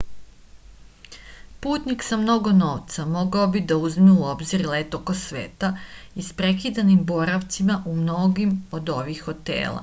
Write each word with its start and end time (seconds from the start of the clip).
putnik 1.65 1.99
sa 2.07 2.15
mnogo 2.21 2.51
novca 2.63 3.05
mogao 3.09 3.47
bi 3.55 3.61
da 3.73 3.77
uzme 3.89 4.11
u 4.21 4.25
obzir 4.31 4.65
let 4.69 4.95
oko 5.01 5.15
sveta 5.21 5.71
isprekidan 6.25 6.91
boravcima 7.13 7.77
u 7.93 7.95
mnogim 8.01 8.59
od 8.81 8.89
ovih 8.99 9.23
hotela 9.29 9.79